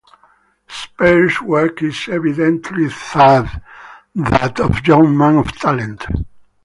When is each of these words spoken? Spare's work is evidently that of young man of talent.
Spare's 0.67 1.39
work 1.43 1.83
is 1.83 2.09
evidently 2.09 2.87
that 2.87 4.59
of 4.59 4.87
young 4.87 5.15
man 5.15 5.37
of 5.37 5.51
talent. 5.51 6.07